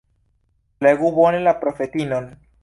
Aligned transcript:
Flegu 0.79 1.11
bone 1.19 1.43
la 1.49 1.53
profetinon. 1.65 2.33